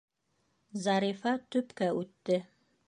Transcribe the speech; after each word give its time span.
Зарифа 0.85 1.35
төпкә 1.57 1.93
үтте. 2.03 2.45